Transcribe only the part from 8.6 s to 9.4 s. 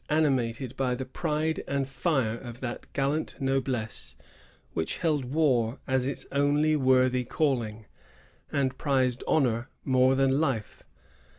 prized